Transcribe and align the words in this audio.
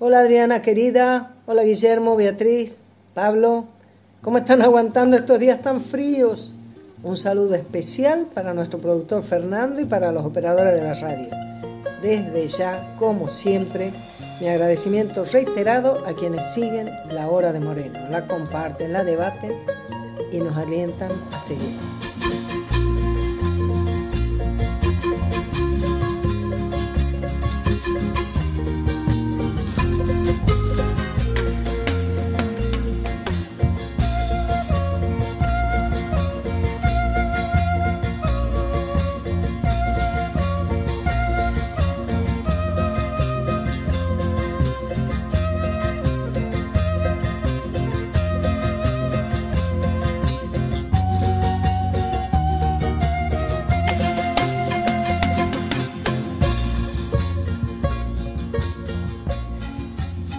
Hola 0.00 0.20
Adriana 0.20 0.62
querida, 0.62 1.34
hola 1.46 1.64
Guillermo, 1.64 2.14
Beatriz, 2.14 2.82
Pablo, 3.14 3.64
¿cómo 4.22 4.38
están 4.38 4.62
aguantando 4.62 5.16
estos 5.16 5.40
días 5.40 5.60
tan 5.60 5.80
fríos? 5.80 6.54
Un 7.02 7.16
saludo 7.16 7.56
especial 7.56 8.28
para 8.32 8.54
nuestro 8.54 8.78
productor 8.78 9.24
Fernando 9.24 9.80
y 9.80 9.86
para 9.86 10.12
los 10.12 10.24
operadores 10.24 10.74
de 10.74 10.82
la 10.82 10.94
radio. 10.94 11.26
Desde 12.00 12.46
ya, 12.46 12.94
como 12.96 13.28
siempre, 13.28 13.90
mi 14.40 14.46
agradecimiento 14.46 15.24
reiterado 15.24 16.06
a 16.06 16.12
quienes 16.12 16.44
siguen 16.54 16.88
la 17.10 17.28
hora 17.28 17.52
de 17.52 17.58
Moreno, 17.58 17.98
la 18.08 18.28
comparten, 18.28 18.92
la 18.92 19.02
debaten 19.02 19.52
y 20.30 20.38
nos 20.38 20.56
alientan 20.56 21.10
a 21.32 21.40
seguir. 21.40 21.74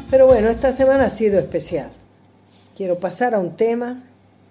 Pero 0.09 0.25
bueno, 0.25 0.49
esta 0.49 0.71
semana 0.71 1.05
ha 1.05 1.09
sido 1.11 1.37
especial. 1.37 1.91
Quiero 2.75 2.99
pasar 2.99 3.35
a 3.35 3.39
un 3.39 3.55
tema 3.55 4.03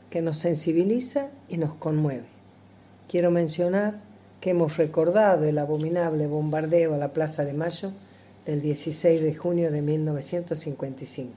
que 0.08 0.22
nos 0.22 0.38
sensibiliza 0.38 1.30
y 1.48 1.56
nos 1.56 1.74
conmueve. 1.74 2.26
Quiero 3.08 3.32
mencionar 3.32 3.94
que 4.40 4.50
hemos 4.50 4.76
recordado 4.76 5.46
el 5.46 5.58
abominable 5.58 6.28
bombardeo 6.28 6.94
a 6.94 6.98
la 6.98 7.12
Plaza 7.12 7.44
de 7.44 7.54
Mayo 7.54 7.90
del 8.46 8.62
16 8.62 9.20
de 9.20 9.34
junio 9.34 9.72
de 9.72 9.82
1955. 9.82 11.32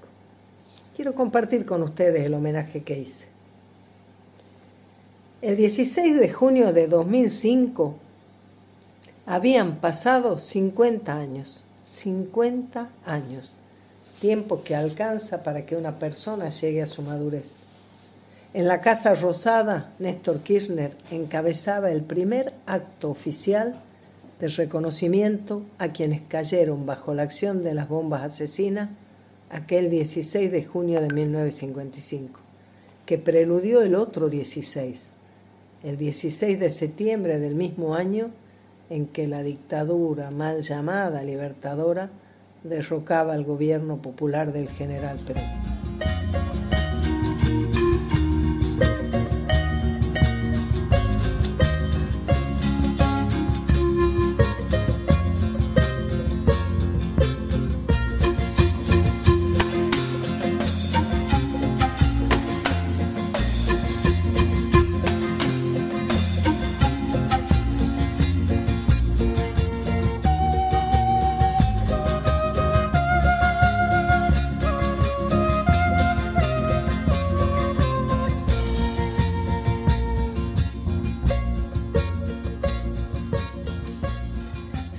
Quiero 0.95 1.15
compartir 1.15 1.65
con 1.65 1.81
ustedes 1.81 2.23
el 2.23 2.35
homenaje 2.35 2.83
que 2.83 2.99
hice. 2.99 3.25
El 5.41 5.57
16 5.57 6.19
de 6.19 6.29
junio 6.29 6.73
de 6.73 6.85
2005 6.85 7.95
habían 9.25 9.77
pasado 9.77 10.37
50 10.37 11.11
años, 11.11 11.63
50 11.81 12.91
años 13.03 13.55
tiempo 14.21 14.63
que 14.63 14.75
alcanza 14.75 15.43
para 15.43 15.65
que 15.65 15.75
una 15.75 15.97
persona 15.97 16.49
llegue 16.49 16.83
a 16.83 16.87
su 16.87 17.01
madurez. 17.01 17.63
En 18.53 18.67
la 18.67 18.79
Casa 18.79 19.15
Rosada, 19.15 19.91
Néstor 19.97 20.41
Kirchner 20.41 20.95
encabezaba 21.09 21.91
el 21.91 22.01
primer 22.01 22.53
acto 22.67 23.09
oficial 23.09 23.75
de 24.39 24.47
reconocimiento 24.47 25.63
a 25.79 25.87
quienes 25.89 26.21
cayeron 26.21 26.85
bajo 26.85 27.15
la 27.15 27.23
acción 27.23 27.63
de 27.63 27.73
las 27.73 27.89
bombas 27.89 28.23
asesinas 28.23 28.89
aquel 29.49 29.89
16 29.89 30.51
de 30.51 30.65
junio 30.65 31.01
de 31.01 31.11
1955, 31.11 32.39
que 33.07 33.17
preludió 33.17 33.81
el 33.81 33.95
otro 33.95 34.29
16, 34.29 35.13
el 35.83 35.97
16 35.97 36.59
de 36.59 36.69
septiembre 36.69 37.39
del 37.39 37.55
mismo 37.55 37.95
año 37.95 38.29
en 38.91 39.07
que 39.07 39.27
la 39.27 39.41
dictadura 39.41 40.29
mal 40.29 40.61
llamada 40.61 41.23
libertadora 41.23 42.09
derrocaba 42.63 43.33
al 43.33 43.43
gobierno 43.43 43.97
popular 43.97 44.51
del 44.51 44.69
general 44.69 45.17
Perón. 45.19 45.60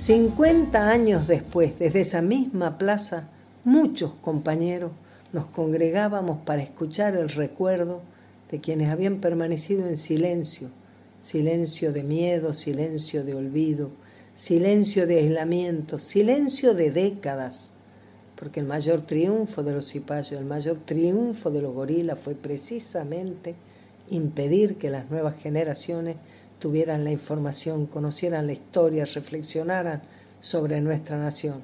50 0.03 0.89
años 0.89 1.27
después, 1.29 1.79
desde 1.79 2.01
esa 2.01 2.21
misma 2.21 2.77
plaza, 2.77 3.29
muchos 3.63 4.11
compañeros 4.15 4.91
nos 5.31 5.45
congregábamos 5.45 6.39
para 6.39 6.61
escuchar 6.61 7.15
el 7.15 7.29
recuerdo 7.29 8.01
de 8.51 8.59
quienes 8.59 8.91
habían 8.91 9.21
permanecido 9.21 9.87
en 9.87 9.95
silencio, 9.95 10.67
silencio 11.21 11.93
de 11.93 12.03
miedo, 12.03 12.53
silencio 12.53 13.23
de 13.23 13.33
olvido, 13.33 13.91
silencio 14.35 15.07
de 15.07 15.19
aislamiento, 15.19 15.97
silencio 15.99 16.73
de 16.73 16.91
décadas, 16.91 17.75
porque 18.37 18.59
el 18.59 18.65
mayor 18.65 19.03
triunfo 19.03 19.63
de 19.63 19.71
los 19.71 19.87
cipayos, 19.89 20.33
el 20.33 20.43
mayor 20.43 20.79
triunfo 20.83 21.49
de 21.49 21.61
los 21.61 21.73
gorilas 21.73 22.19
fue 22.19 22.35
precisamente 22.35 23.55
impedir 24.09 24.75
que 24.75 24.89
las 24.89 25.09
nuevas 25.09 25.37
generaciones 25.41 26.17
tuvieran 26.63 27.03
la 27.03 27.11
información, 27.11 27.87
conocieran 27.87 28.47
la 28.47 28.53
historia, 28.53 29.03
reflexionaran 29.03 30.01
sobre 30.39 30.79
nuestra 30.79 31.17
nación. 31.17 31.61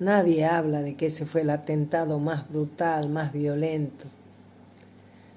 Nadie 0.00 0.44
habla 0.44 0.82
de 0.82 0.96
que 0.96 1.06
ese 1.06 1.24
fue 1.24 1.42
el 1.42 1.50
atentado 1.50 2.18
más 2.18 2.50
brutal, 2.50 3.08
más 3.10 3.32
violento. 3.32 4.06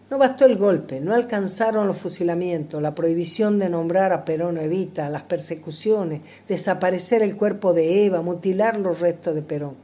No 0.09 0.18
bastó 0.18 0.46
el 0.46 0.58
golpe, 0.58 1.00
no 1.00 1.14
alcanzaron 1.14 1.86
los 1.86 1.97
fusilamientos, 2.00 2.81
la 2.81 2.96
prohibición 2.96 3.59
de 3.59 3.70
nombrar 3.70 4.14
a 4.14 4.25
Perón 4.25 4.58
Evita, 4.58 5.12
las 5.12 5.22
persecuciones, 5.22 6.22
desaparecer 6.47 7.22
el 7.22 7.38
cuerpo 7.38 7.75
de 7.75 8.08
Eva, 8.08 8.24
mutilar 8.24 8.80
los 8.80 9.00
restos 9.00 9.36
de 9.36 9.44
Perón. 9.44 9.75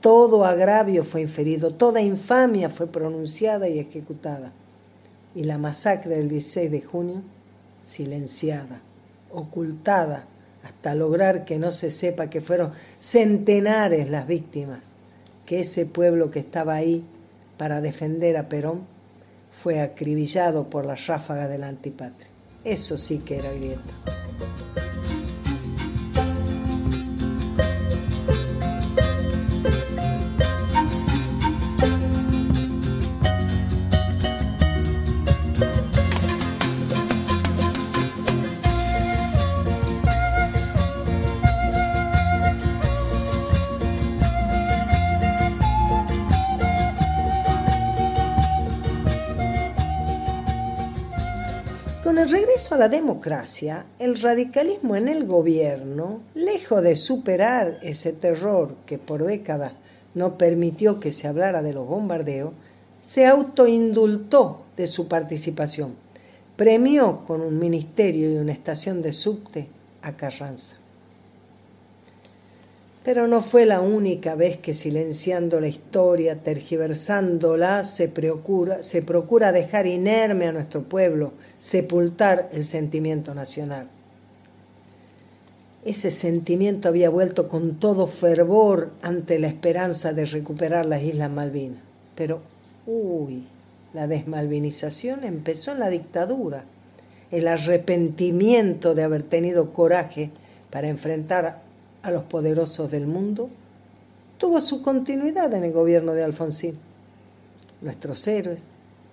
Todo 0.00 0.44
agravio 0.44 1.02
fue 1.02 1.22
inferido, 1.22 1.72
toda 1.72 2.00
infamia 2.00 2.70
fue 2.70 2.86
pronunciada 2.86 3.68
y 3.68 3.80
ejecutada. 3.80 4.52
Y 5.34 5.42
la 5.42 5.58
masacre 5.58 6.18
del 6.18 6.28
16 6.28 6.70
de 6.70 6.82
junio 6.82 7.22
silenciada, 7.88 8.80
ocultada, 9.32 10.26
hasta 10.62 10.94
lograr 10.94 11.44
que 11.44 11.58
no 11.58 11.72
se 11.72 11.90
sepa 11.90 12.28
que 12.28 12.40
fueron 12.40 12.72
centenares 13.00 14.10
las 14.10 14.26
víctimas, 14.26 14.80
que 15.46 15.60
ese 15.60 15.86
pueblo 15.86 16.30
que 16.30 16.40
estaba 16.40 16.74
ahí 16.74 17.04
para 17.56 17.80
defender 17.80 18.36
a 18.36 18.48
Perón 18.48 18.82
fue 19.50 19.80
acribillado 19.80 20.68
por 20.68 20.84
la 20.84 20.94
ráfaga 20.94 21.48
de 21.48 21.58
la 21.58 21.68
antipatria. 21.68 22.28
Eso 22.64 22.98
sí 22.98 23.18
que 23.18 23.38
era 23.38 23.50
grieta. 23.52 23.94
El 52.18 52.28
regreso 52.28 52.74
a 52.74 52.78
la 52.78 52.88
democracia, 52.88 53.86
el 54.00 54.20
radicalismo 54.20 54.96
en 54.96 55.06
el 55.06 55.24
gobierno, 55.24 56.20
lejos 56.34 56.82
de 56.82 56.96
superar 56.96 57.78
ese 57.80 58.12
terror 58.12 58.74
que 58.86 58.98
por 58.98 59.24
décadas 59.24 59.72
no 60.14 60.36
permitió 60.36 60.98
que 60.98 61.12
se 61.12 61.28
hablara 61.28 61.62
de 61.62 61.72
los 61.72 61.86
bombardeos, 61.86 62.52
se 63.02 63.26
autoindultó 63.26 64.62
de 64.76 64.88
su 64.88 65.06
participación. 65.06 65.94
Premió 66.56 67.24
con 67.24 67.40
un 67.40 67.56
ministerio 67.56 68.32
y 68.32 68.38
una 68.38 68.52
estación 68.52 69.00
de 69.00 69.12
subte 69.12 69.68
a 70.02 70.16
Carranza. 70.16 70.76
Pero 73.08 73.26
no 73.26 73.40
fue 73.40 73.64
la 73.64 73.80
única 73.80 74.34
vez 74.34 74.58
que 74.58 74.74
silenciando 74.74 75.62
la 75.62 75.68
historia, 75.68 76.36
tergiversándola, 76.36 77.84
se 77.84 78.08
procura, 78.08 78.82
se 78.82 79.00
procura 79.00 79.50
dejar 79.50 79.86
inerme 79.86 80.46
a 80.46 80.52
nuestro 80.52 80.82
pueblo, 80.82 81.32
sepultar 81.58 82.50
el 82.52 82.64
sentimiento 82.64 83.34
nacional. 83.34 83.88
ese 85.86 86.10
sentimiento 86.10 86.88
había 86.88 87.08
vuelto 87.08 87.48
con 87.48 87.76
todo 87.76 88.06
fervor 88.08 88.90
ante 89.00 89.38
la 89.38 89.48
esperanza 89.48 90.12
de 90.12 90.26
recuperar 90.26 90.84
las 90.84 91.02
Islas 91.02 91.30
Malvinas. 91.30 91.80
Pero, 92.14 92.42
uy, 92.86 93.44
la 93.94 94.06
desmalvinización 94.06 95.24
empezó 95.24 95.72
en 95.72 95.78
la 95.78 95.88
dictadura. 95.88 96.64
El 97.30 97.48
arrepentimiento 97.48 98.94
de 98.94 99.04
haber 99.04 99.22
tenido 99.22 99.72
coraje 99.72 100.28
para 100.68 100.88
enfrentar 100.88 101.66
a 102.08 102.10
los 102.10 102.24
poderosos 102.24 102.90
del 102.90 103.06
mundo 103.06 103.48
tuvo 104.38 104.60
su 104.60 104.82
continuidad 104.82 105.52
en 105.54 105.64
el 105.64 105.72
gobierno 105.72 106.14
de 106.14 106.24
Alfonsín. 106.24 106.78
Nuestros 107.80 108.26
héroes, 108.26 108.66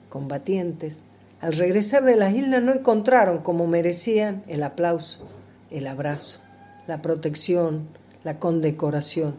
combatientes, 0.09 1.01
al 1.41 1.53
regresar 1.53 2.03
de 2.03 2.15
las 2.15 2.33
islas 2.33 2.63
no 2.63 2.73
encontraron 2.73 3.39
como 3.39 3.67
merecían 3.67 4.43
el 4.47 4.63
aplauso, 4.63 5.27
el 5.69 5.87
abrazo, 5.87 6.39
la 6.87 7.01
protección, 7.01 7.87
la 8.23 8.39
condecoración. 8.39 9.35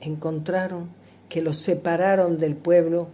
Encontraron 0.00 0.88
que 1.28 1.42
los 1.42 1.58
separaron 1.58 2.38
del 2.38 2.56
pueblo 2.56 3.08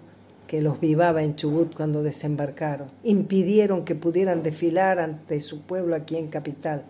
que 0.46 0.62
los 0.62 0.80
vivaba 0.80 1.22
en 1.22 1.36
Chubut 1.36 1.74
cuando 1.74 2.02
desembarcaron. 2.02 2.90
Impidieron 3.02 3.84
que 3.84 3.94
pudieran 3.94 4.42
desfilar 4.42 4.98
ante 4.98 5.40
su 5.40 5.60
pueblo 5.60 5.94
aquí 5.94 6.16
en 6.16 6.28
Capital. 6.28 6.84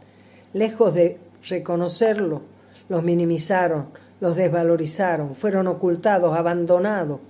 Lejos 0.52 0.94
de 0.94 1.18
reconocerlo, 1.48 2.42
los 2.88 3.02
minimizaron, 3.02 3.86
los 4.20 4.36
desvalorizaron, 4.36 5.34
fueron 5.34 5.66
ocultados, 5.66 6.36
abandonados. 6.36 7.20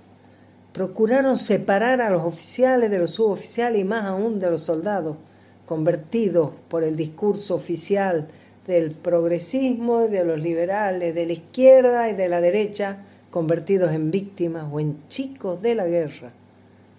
Procuraron 0.73 1.37
separar 1.37 2.01
a 2.01 2.09
los 2.09 2.23
oficiales 2.23 2.89
de 2.89 2.99
los 2.99 3.11
suboficiales 3.11 3.81
y 3.81 3.83
más 3.83 4.05
aún 4.05 4.39
de 4.39 4.51
los 4.51 4.61
soldados, 4.61 5.17
convertidos 5.65 6.51
por 6.67 6.83
el 6.83 6.95
discurso 6.95 7.55
oficial 7.55 8.27
del 8.65 8.91
progresismo, 8.91 10.07
de 10.07 10.23
los 10.23 10.39
liberales, 10.39 11.15
de 11.15 11.25
la 11.25 11.33
izquierda 11.33 12.09
y 12.09 12.15
de 12.15 12.29
la 12.29 12.39
derecha, 12.39 12.99
convertidos 13.31 13.91
en 13.91 14.11
víctimas 14.11 14.65
o 14.71 14.79
en 14.79 15.07
chicos 15.07 15.61
de 15.61 15.75
la 15.75 15.85
guerra, 15.85 16.31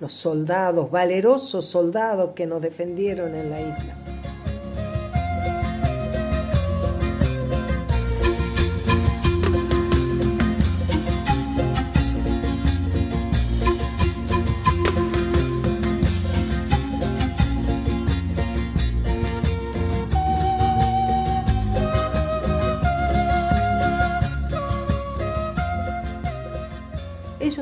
los 0.00 0.12
soldados, 0.12 0.90
valerosos 0.90 1.64
soldados 1.64 2.32
que 2.34 2.46
nos 2.46 2.62
defendieron 2.62 3.34
en 3.34 3.50
la 3.50 3.60
isla. 3.60 4.29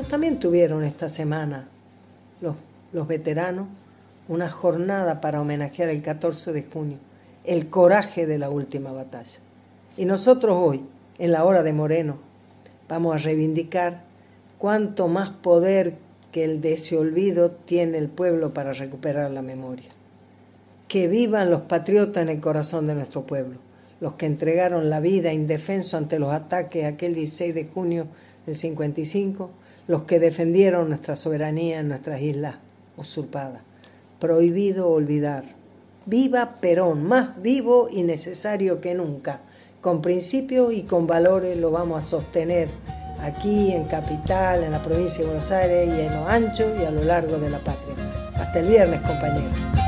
También 0.07 0.39
tuvieron 0.39 0.83
esta 0.83 1.09
semana, 1.09 1.67
los, 2.41 2.55
los 2.93 3.07
veteranos, 3.07 3.67
una 4.27 4.49
jornada 4.49 5.21
para 5.21 5.41
homenajear 5.41 5.89
el 5.89 6.01
14 6.01 6.53
de 6.53 6.63
junio, 6.63 6.97
el 7.43 7.69
coraje 7.69 8.25
de 8.27 8.37
la 8.37 8.49
última 8.49 8.91
batalla. 8.91 9.39
Y 9.97 10.05
nosotros 10.05 10.55
hoy, 10.57 10.81
en 11.17 11.31
la 11.31 11.43
hora 11.43 11.63
de 11.63 11.73
Moreno, 11.73 12.17
vamos 12.87 13.15
a 13.15 13.17
reivindicar 13.17 14.03
cuánto 14.57 15.07
más 15.07 15.29
poder 15.29 15.95
que 16.31 16.43
el 16.43 16.61
de 16.61 16.73
ese 16.73 16.95
olvido 16.95 17.51
tiene 17.51 17.97
el 17.97 18.07
pueblo 18.07 18.53
para 18.53 18.73
recuperar 18.73 19.31
la 19.31 19.41
memoria. 19.41 19.89
Que 20.87 21.07
vivan 21.07 21.49
los 21.49 21.61
patriotas 21.61 22.23
en 22.23 22.29
el 22.29 22.39
corazón 22.39 22.87
de 22.87 22.95
nuestro 22.95 23.23
pueblo, 23.23 23.57
los 23.99 24.13
que 24.13 24.27
entregaron 24.27 24.89
la 24.89 24.99
vida 24.99 25.33
indefenso 25.33 25.97
ante 25.97 26.19
los 26.19 26.31
ataques 26.31 26.85
aquel 26.85 27.15
16 27.15 27.55
de 27.55 27.65
junio 27.65 28.07
del 28.45 28.55
55 28.55 29.49
los 29.89 30.03
que 30.03 30.19
defendieron 30.19 30.87
nuestra 30.87 31.15
soberanía 31.15 31.79
en 31.79 31.87
nuestras 31.87 32.21
islas 32.21 32.57
usurpadas. 32.95 33.63
Prohibido 34.19 34.87
olvidar. 34.87 35.43
Viva 36.05 36.57
Perón, 36.61 37.07
más 37.07 37.41
vivo 37.41 37.89
y 37.91 38.03
necesario 38.03 38.81
que 38.81 38.93
nunca. 38.93 39.41
Con 39.81 40.03
principios 40.03 40.73
y 40.73 40.83
con 40.83 41.07
valores 41.07 41.57
lo 41.57 41.71
vamos 41.71 42.05
a 42.05 42.07
sostener 42.07 42.69
aquí 43.19 43.71
en 43.71 43.85
Capital, 43.85 44.63
en 44.63 44.73
la 44.73 44.83
provincia 44.83 45.21
de 45.21 45.31
Buenos 45.31 45.51
Aires 45.51 45.89
y 45.89 46.01
en 46.01 46.13
lo 46.13 46.27
ancho 46.27 46.71
y 46.79 46.85
a 46.85 46.91
lo 46.91 47.03
largo 47.03 47.39
de 47.39 47.49
la 47.49 47.57
patria. 47.57 47.95
Hasta 48.35 48.59
el 48.59 48.67
viernes, 48.67 49.01
compañeros. 49.01 49.78